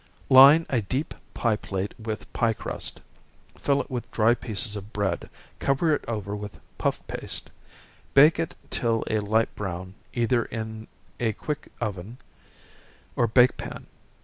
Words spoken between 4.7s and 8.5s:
of bread, cover it over with puff paste bake